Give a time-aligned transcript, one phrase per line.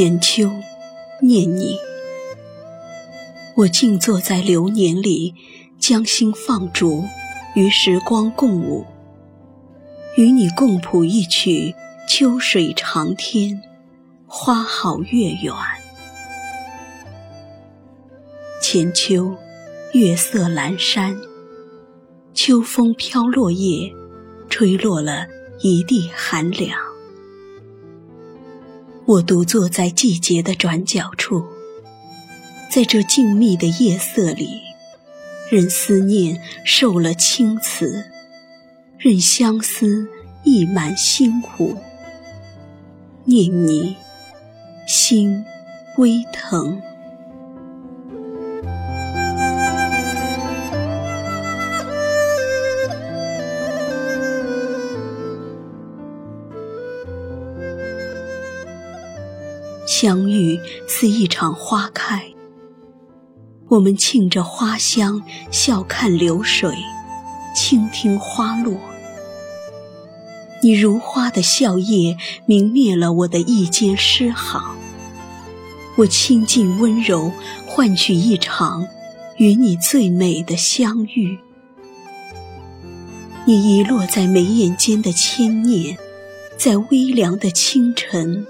[0.00, 0.50] 浅秋，
[1.20, 1.76] 念你。
[3.54, 5.34] 我静坐在流年里，
[5.78, 7.04] 将心放逐，
[7.54, 8.86] 与时光共舞，
[10.16, 11.74] 与你共谱一曲
[12.08, 13.60] 秋水长天，
[14.26, 15.52] 花好月圆。
[18.62, 19.36] 浅秋，
[19.92, 21.14] 月色阑珊，
[22.32, 23.92] 秋风飘落叶，
[24.48, 25.26] 吹落了
[25.60, 26.89] 一地寒凉。
[29.10, 31.44] 我独坐在季节的转角处，
[32.70, 34.60] 在这静谧的夜色里，
[35.50, 38.04] 任思念受了青瓷，
[38.98, 40.06] 任相思
[40.44, 41.76] 溢满心湖。
[43.24, 43.96] 念你，
[44.86, 45.44] 心
[45.96, 46.80] 微疼。
[60.00, 62.24] 相遇似一场花开，
[63.68, 66.74] 我们沁着花香，笑看流水，
[67.54, 68.80] 倾听花落。
[70.62, 74.74] 你如花的笑靥，明灭了我的一间诗行。
[75.96, 77.30] 我倾尽温柔，
[77.66, 78.88] 换取一场
[79.36, 81.38] 与你最美的相遇。
[83.44, 85.98] 你遗落在眉眼间的牵念，
[86.56, 88.46] 在微凉的清晨。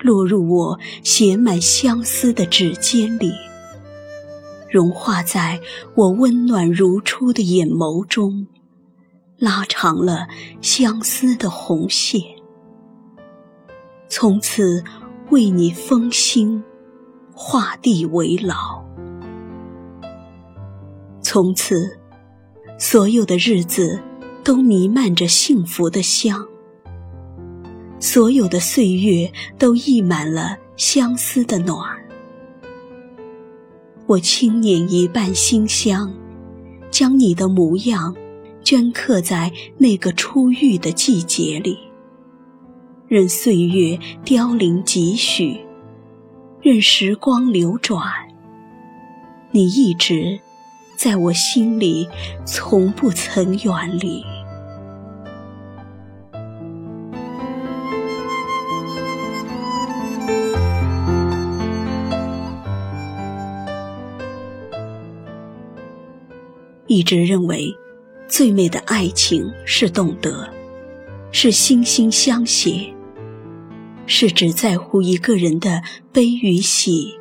[0.00, 3.32] 落入我写满相思的指尖里，
[4.70, 5.60] 融化在
[5.94, 8.46] 我温暖如初的眼眸中，
[9.38, 10.28] 拉长了
[10.60, 12.20] 相思的红线。
[14.08, 14.82] 从此
[15.30, 16.62] 为你封心，
[17.34, 18.82] 画地为牢。
[21.20, 21.98] 从此，
[22.78, 24.00] 所有的日子
[24.42, 26.46] 都弥漫着幸福的香。
[28.00, 31.78] 所有的岁月都溢满了相思的暖。
[34.06, 36.12] 我轻捻一半馨香，
[36.90, 38.16] 将你的模样
[38.64, 41.78] 镌刻在那个初遇的季节里。
[43.06, 45.58] 任岁月凋零几许，
[46.60, 48.02] 任时光流转，
[49.50, 50.38] 你一直
[50.96, 52.08] 在我心里，
[52.44, 54.22] 从不曾远离。
[66.88, 67.72] 一直认为，
[68.26, 70.48] 最美的爱情是懂得，
[71.30, 72.92] 是心心相携，
[74.06, 75.82] 是只在乎一个人的
[76.12, 77.14] 悲与喜、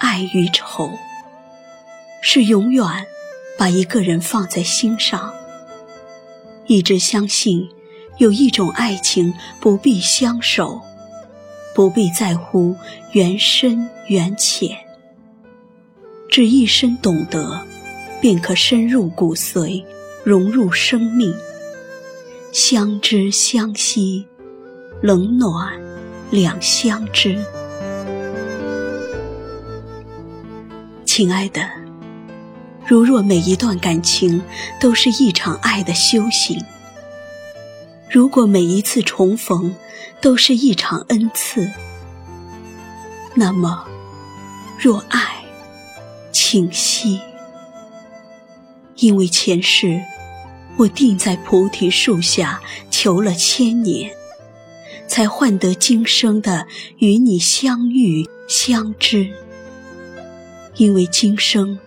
[0.00, 0.90] 爱与愁，
[2.22, 2.84] 是永远
[3.56, 5.32] 把一个人放在心上。
[6.66, 7.68] 一直相信，
[8.18, 10.80] 有一种爱情不必相守，
[11.72, 12.74] 不必在乎
[13.12, 14.76] 缘深缘浅，
[16.28, 17.64] 只一生懂得。
[18.24, 19.84] 便可深入骨髓，
[20.24, 21.34] 融入生命，
[22.54, 24.26] 相知相惜，
[25.02, 25.78] 冷暖
[26.30, 27.38] 两相知。
[31.04, 31.68] 亲爱的，
[32.86, 34.42] 如若每一段感情
[34.80, 36.58] 都是一场爱的修行，
[38.08, 39.76] 如果每一次重逢
[40.22, 41.70] 都是一场恩赐，
[43.34, 43.84] 那么，
[44.80, 45.44] 若爱，
[46.32, 47.20] 请惜。
[49.04, 50.00] 因为前世，
[50.78, 54.10] 我定在菩提树下求了千年，
[55.06, 56.66] 才换得今生的
[56.96, 59.30] 与你相遇相知。
[60.76, 61.78] 因为今生，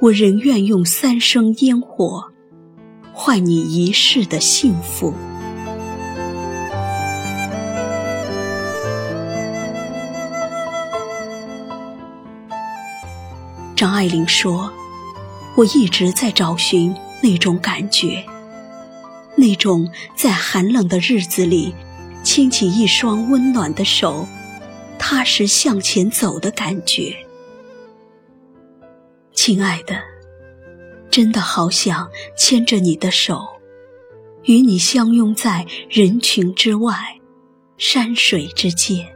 [0.00, 2.32] 我仍愿用三生烟火，
[3.12, 5.12] 换你一世的幸福。
[13.76, 14.72] 张爱玲说。
[15.56, 16.92] 我一直在找寻
[17.22, 18.24] 那种感觉，
[19.36, 21.72] 那种在寒冷的日子里
[22.24, 24.26] 牵起一双温暖的手，
[24.98, 27.16] 踏实向前走的感觉。
[29.32, 29.94] 亲爱的，
[31.08, 33.46] 真的好想牵着你的手，
[34.42, 37.20] 与你相拥在人群之外，
[37.76, 39.06] 山水之间，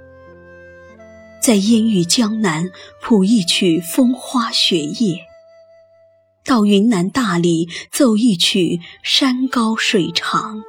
[1.43, 2.71] 在烟雨江南
[3.03, 5.28] 谱一曲风花雪夜。
[6.49, 10.63] 到云南大理奏一曲山高水长，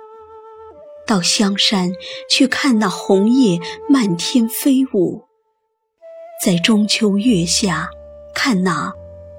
[1.08, 1.94] 到香山
[2.30, 5.24] 去看那红叶漫天飞舞，
[6.44, 7.90] 在中秋月下
[8.36, 8.92] 看那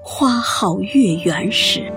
[0.03, 1.93] 花好月圆时，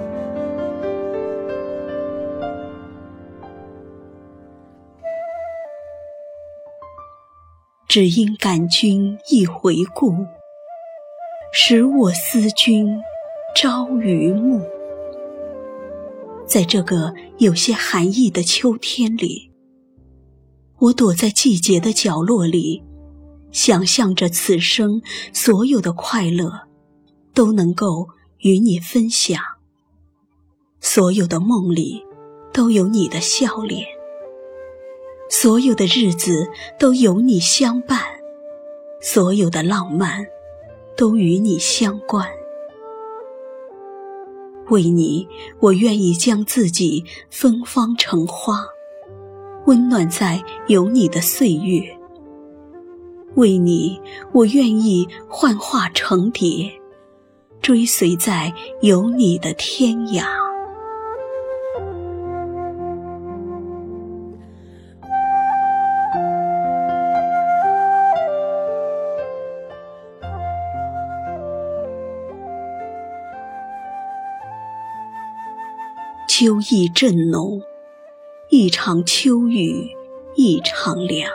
[7.88, 10.14] 只因感君一回顾，
[11.50, 13.00] 使我思君
[13.54, 14.60] 朝与暮。
[16.44, 19.52] 在这个有些寒意的秋天里，
[20.78, 22.82] 我躲在季节的角落里，
[23.52, 25.00] 想象着此生
[25.32, 26.50] 所有的快乐
[27.32, 28.08] 都能够
[28.38, 29.40] 与你分享，
[30.80, 32.04] 所有的梦里
[32.52, 33.86] 都有你的笑脸。
[35.30, 38.00] 所有的日子都有你相伴，
[39.00, 40.26] 所有的浪漫
[40.96, 42.28] 都与你相关。
[44.70, 45.26] 为你，
[45.60, 48.64] 我愿意将自己芬芳成花，
[49.66, 51.82] 温暖在有你的岁月。
[53.34, 54.00] 为你，
[54.32, 56.70] 我愿意幻化成蝶，
[57.60, 60.43] 追随在有你的天涯。
[76.44, 77.58] 秋意正浓，
[78.50, 79.90] 一场秋雨
[80.36, 81.32] 一场凉。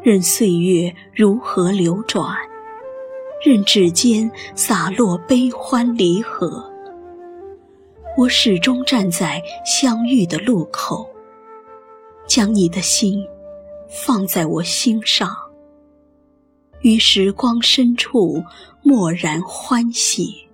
[0.00, 2.36] 任岁月如何流转，
[3.44, 6.64] 任指尖洒落悲欢离合，
[8.16, 11.04] 我始终站在相遇的路口，
[12.28, 13.26] 将你的心
[13.88, 15.28] 放在我心上，
[16.82, 18.40] 于时光深处
[18.84, 20.46] 默然欢喜。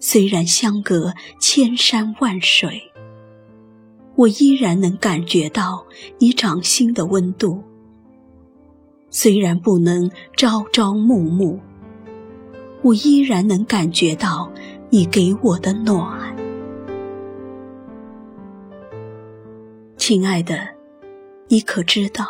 [0.00, 2.90] 虽然相隔千山万水，
[4.16, 5.86] 我依然能感觉到
[6.18, 7.62] 你掌心的温度。
[9.10, 11.60] 虽然不能朝朝暮暮，
[12.82, 14.50] 我依然能感觉到
[14.88, 16.34] 你给我的暖。
[19.98, 20.66] 亲爱的，
[21.48, 22.26] 你可知道，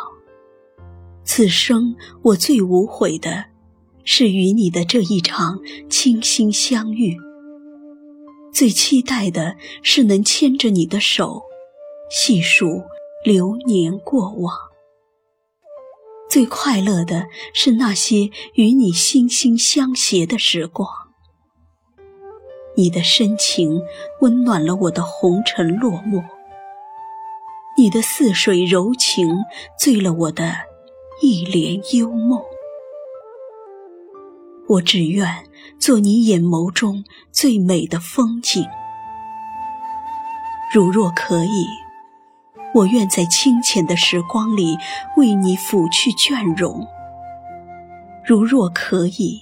[1.23, 3.45] 此生我最无悔的，
[4.03, 5.59] 是与你的这一场
[5.89, 7.15] 倾心相遇。
[8.53, 11.43] 最期待的是能牵着你的手，
[12.09, 12.83] 细数
[13.23, 14.53] 流年过往；
[16.29, 20.87] 最快乐的是那些与你心心相携的时光。
[22.75, 23.81] 你的深情
[24.19, 26.23] 温暖了我的红尘落寞，
[27.77, 29.29] 你的似水柔情
[29.79, 30.53] 醉了我的
[31.21, 32.41] 一帘幽梦。
[34.67, 35.49] 我只愿
[35.81, 38.63] 做你眼眸中最美的风景。
[40.71, 41.65] 如若可以，
[42.75, 44.77] 我愿在清浅的时光里
[45.17, 46.85] 为你抚去倦容；
[48.23, 49.41] 如若可以，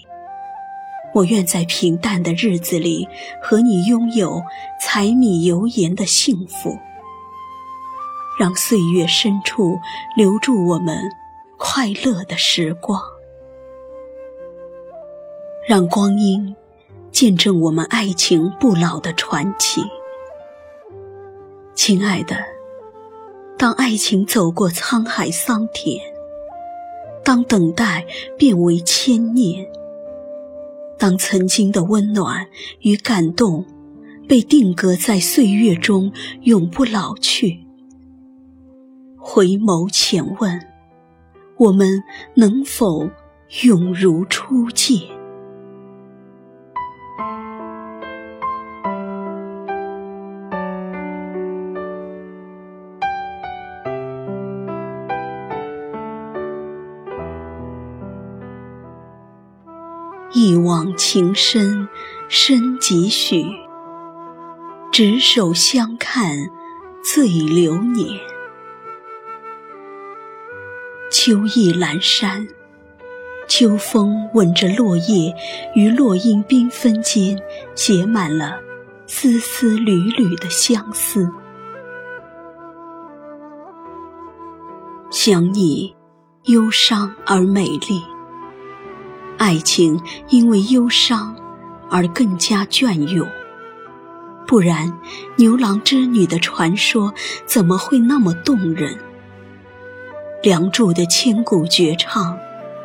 [1.14, 3.10] 我愿在平淡的日子里
[3.44, 4.42] 和你拥有
[4.80, 6.80] 柴米油盐的幸福，
[8.40, 9.78] 让岁月深处
[10.16, 11.12] 留住我们
[11.58, 13.02] 快乐的时光。
[15.70, 16.56] 让光阴
[17.12, 19.84] 见证我们爱情不老的传奇，
[21.76, 22.36] 亲爱的，
[23.56, 26.02] 当爱情走过沧海桑田，
[27.24, 28.04] 当等待
[28.36, 29.64] 变为牵念，
[30.98, 32.48] 当曾经的温暖
[32.82, 33.64] 与感动
[34.28, 37.60] 被定格在岁月中永不老去，
[39.20, 40.60] 回眸浅问，
[41.58, 42.04] 我们
[42.34, 43.08] 能否
[43.62, 45.19] 永如初见？
[60.42, 61.90] 一往情深
[62.30, 63.44] 深几许，
[64.90, 66.50] 执手相看
[67.04, 68.18] 醉流年。
[71.12, 72.48] 秋意阑珊，
[73.50, 75.36] 秋风吻着落叶，
[75.76, 77.38] 于落英缤纷间，
[77.76, 78.62] 写满了
[79.08, 81.30] 丝丝缕缕的相思。
[85.12, 85.94] 想你，
[86.46, 88.02] 忧伤而美丽。
[89.40, 91.34] 爱情因为忧伤
[91.90, 93.26] 而更加隽永，
[94.46, 95.00] 不然
[95.38, 97.14] 牛郎织女的传说
[97.46, 99.00] 怎么会那么动人？
[100.44, 102.38] 梁祝的千古绝唱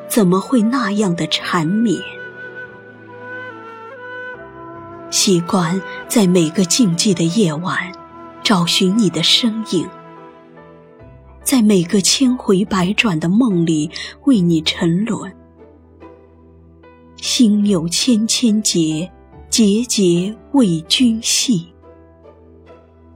[0.08, 2.00] 怎么会那样的缠绵？
[5.10, 7.90] 习惯在每个静寂的夜晚
[8.44, 9.88] 找寻你的身影，
[11.42, 13.90] 在每个千回百转的梦里
[14.22, 15.34] 为你沉沦。
[17.26, 19.10] 心有千千结，
[19.48, 21.72] 结结为君系。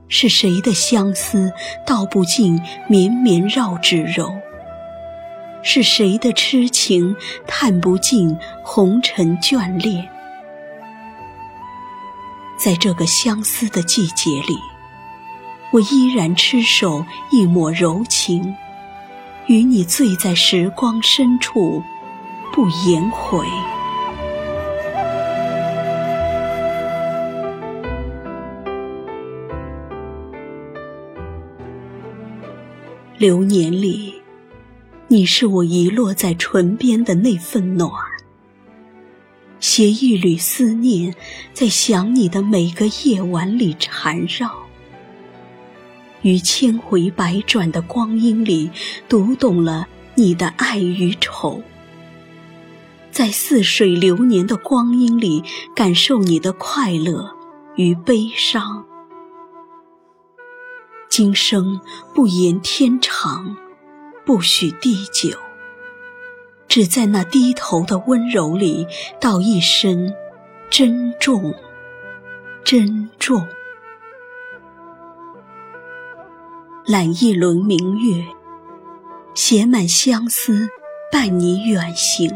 [0.07, 1.53] 是谁的相思
[1.85, 4.33] 道不尽，绵绵绕指柔？
[5.61, 10.09] 是谁的痴情叹不尽红尘眷恋？
[12.57, 14.57] 在这个相思的季节里，
[15.71, 18.55] 我依然痴守一抹柔情，
[19.45, 21.83] 与你醉在时光深处，
[22.51, 23.45] 不言悔。
[33.19, 34.13] 流年里。
[35.09, 37.91] 你是我遗落在唇边的那份暖，
[39.59, 41.13] 携一缕思念，
[41.51, 44.49] 在想你的每个夜晚里缠绕，
[46.21, 48.71] 于千回百转的光阴里
[49.09, 49.85] 读懂了
[50.15, 51.61] 你的爱与愁，
[53.11, 55.43] 在似水流年的光阴里
[55.75, 57.35] 感受你的快乐
[57.75, 58.85] 与悲伤。
[61.21, 61.81] 今生
[62.15, 63.57] 不言天长。
[64.25, 65.37] 不许地久，
[66.69, 68.87] 只在那低头的温柔里
[69.19, 70.13] 道一声
[70.69, 71.53] 珍重，
[72.63, 73.45] 珍重。
[76.85, 78.23] 揽一轮明月，
[79.35, 80.69] 写满相思，
[81.11, 82.31] 伴你远行。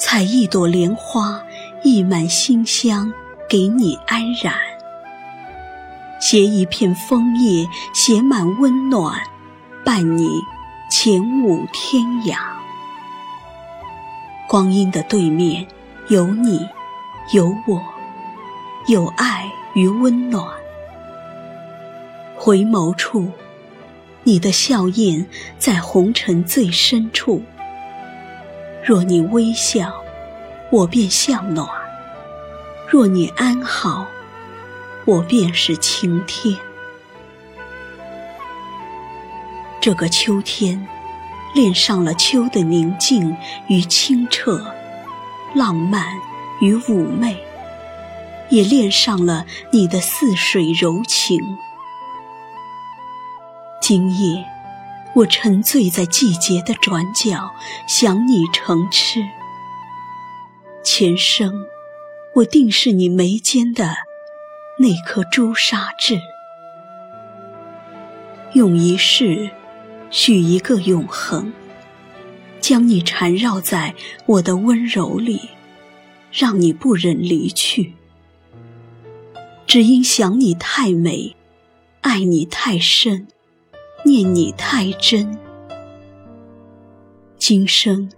[0.00, 1.40] 采一朵莲花，
[1.84, 3.12] 溢满馨香，
[3.48, 4.73] 给你安然。
[6.24, 9.20] 携一片枫叶，写满温暖。
[9.84, 10.40] 伴你
[10.90, 12.38] 前舞天涯，
[14.48, 15.66] 光阴的对面
[16.08, 16.66] 有你，
[17.34, 17.78] 有我，
[18.86, 20.42] 有爱与温暖。
[22.34, 23.30] 回眸处，
[24.22, 25.26] 你的笑靥
[25.58, 27.42] 在红尘最深处。
[28.82, 29.92] 若你微笑，
[30.70, 31.68] 我便向暖；
[32.88, 34.06] 若你安好，
[35.06, 36.56] 我便是晴天。
[39.80, 40.88] 这个秋天，
[41.54, 43.36] 恋上了秋的宁静
[43.68, 44.74] 与清澈，
[45.54, 46.06] 浪漫
[46.60, 47.36] 与妩媚，
[48.48, 51.38] 也恋上了你的似水柔情。
[53.82, 54.42] 今夜，
[55.14, 57.52] 我沉醉在季节的转角，
[57.86, 59.22] 想你成痴。
[60.82, 61.66] 前生，
[62.36, 63.94] 我定是你眉间的
[64.76, 66.20] 那颗朱砂痣，
[68.54, 69.50] 用一世。
[70.10, 71.52] 许一个永恒，
[72.60, 75.40] 将你缠绕在我的温柔里，
[76.30, 77.94] 让你不忍离去。
[79.66, 81.34] 只因想你太美，
[82.02, 83.26] 爱你太深，
[84.04, 85.36] 念你太真。
[87.36, 88.08] 今生，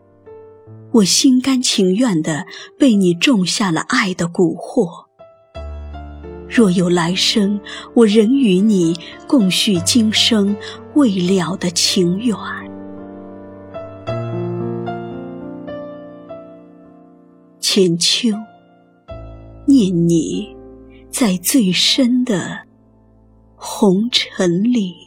[0.93, 2.47] 我心甘情愿地
[2.79, 5.06] 被你种下了爱的蛊惑。
[6.49, 7.61] 若有来生，
[7.95, 8.95] 我仍与你
[9.27, 10.57] 共续今生
[10.95, 12.37] 未了的情缘。
[17.61, 18.31] 浅秋，
[19.67, 20.57] 念你
[21.11, 22.61] 在最深的
[23.55, 25.06] 红尘里。